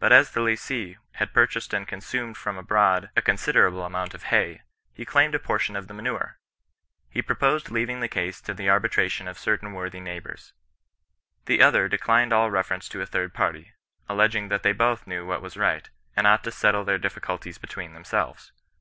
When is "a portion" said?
5.36-5.76